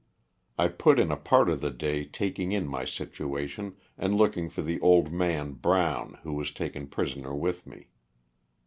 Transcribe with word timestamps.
I 0.57 0.67
put 0.67 0.99
in 0.99 1.11
a 1.11 1.15
part 1.15 1.47
of 1.47 1.61
the 1.61 1.69
day 1.69 2.05
taking 2.05 2.53
in 2.53 2.67
my 2.67 2.85
situation 2.85 3.75
and 3.99 4.15
looking 4.17 4.49
for 4.49 4.63
the 4.63 4.81
old 4.81 5.11
man 5.13 5.51
Brown 5.51 6.17
who 6.23 6.33
was 6.33 6.51
taken 6.51 6.87
prisoner 6.87 7.35
with 7.35 7.67
me. 7.67 7.89